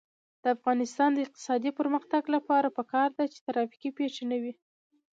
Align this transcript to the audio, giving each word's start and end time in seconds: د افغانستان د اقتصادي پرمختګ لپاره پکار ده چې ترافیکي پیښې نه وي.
د 0.43 0.45
افغانستان 0.55 1.09
د 1.13 1.19
اقتصادي 1.25 1.71
پرمختګ 1.79 2.23
لپاره 2.35 2.67
پکار 2.77 3.09
ده 3.17 3.25
چې 3.33 3.39
ترافیکي 3.47 3.89
پیښې 3.99 4.23
نه 4.31 4.37
وي. 4.41 4.53